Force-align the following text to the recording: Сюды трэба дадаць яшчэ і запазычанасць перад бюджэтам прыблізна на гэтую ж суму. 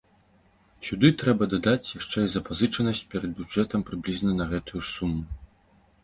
Сюды 0.85 1.09
трэба 1.23 1.43
дадаць 1.53 1.89
яшчэ 1.99 2.17
і 2.27 2.31
запазычанасць 2.35 3.01
перад 3.11 3.35
бюджэтам 3.41 3.83
прыблізна 3.91 4.33
на 4.39 4.45
гэтую 4.55 4.81
ж 4.87 4.89
суму. 4.95 5.21